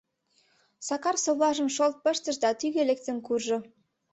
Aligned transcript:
Сакар 0.87 1.15
совлажым 1.23 1.67
шолт 1.75 1.95
пыштыш 2.03 2.35
да 2.43 2.49
тӱгӧ 2.59 2.81
лектын 2.89 3.17
куржо. 3.25 3.57